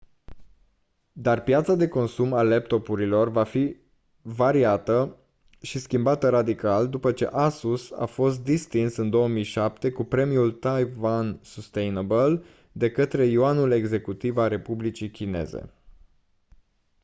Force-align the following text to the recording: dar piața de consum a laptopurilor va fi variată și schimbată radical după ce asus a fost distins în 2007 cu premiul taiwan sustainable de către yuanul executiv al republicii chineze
dar 1.11 1.41
piața 1.43 1.75
de 1.75 1.87
consum 1.87 2.33
a 2.33 2.41
laptopurilor 2.43 3.29
va 3.29 3.43
fi 3.43 3.75
variată 4.21 5.17
și 5.61 5.79
schimbată 5.79 6.29
radical 6.29 6.89
după 6.89 7.11
ce 7.11 7.25
asus 7.31 7.91
a 7.91 8.05
fost 8.05 8.43
distins 8.43 8.95
în 8.95 9.09
2007 9.09 9.91
cu 9.91 10.03
premiul 10.03 10.51
taiwan 10.51 11.39
sustainable 11.43 12.43
de 12.71 12.91
către 12.91 13.25
yuanul 13.25 13.71
executiv 13.71 14.37
al 14.37 14.49
republicii 14.49 15.11
chineze 15.11 15.73